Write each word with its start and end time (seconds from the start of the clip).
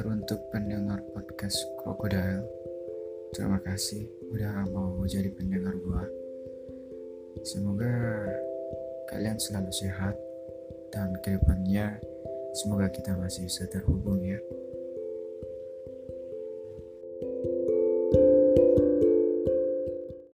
untuk 0.00 0.40
pendengar 0.48 1.04
podcast 1.12 1.60
Crocodile, 1.84 2.48
terima 3.36 3.60
kasih 3.60 4.08
udah 4.32 4.64
mau 4.72 5.04
jadi 5.04 5.28
pendengar 5.28 5.76
gua. 5.84 6.08
Semoga 7.44 7.92
kalian 9.12 9.36
selalu 9.36 9.68
sehat 9.68 10.16
dan 10.96 11.12
ke 11.20 11.36
depannya 11.36 12.00
semoga 12.56 12.88
kita 12.88 13.12
masih 13.20 13.44
bisa 13.44 13.68
terhubung 13.68 14.24
ya. 14.24 14.40
thank 17.22 17.44
you 17.44 17.61